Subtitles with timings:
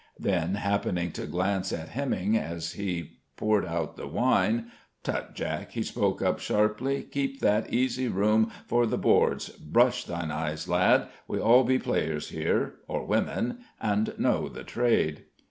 [0.19, 4.71] Then, happening to glance at Heminge as he poured out the wine
[5.03, 9.49] "Tut, Jack!" he spoke up sharply: "keep that easy rheum for the boards.
[9.49, 15.25] Brush thine eyes, lad: we be all players here or women and know the trade."